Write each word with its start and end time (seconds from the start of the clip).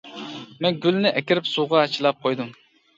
مەن 0.65 0.79
گۈلنى 0.87 1.13
ئەكىرىپ 1.21 1.53
سۇغا 1.53 1.87
چىلاپ 1.95 2.23
قويدۇم. 2.27 2.55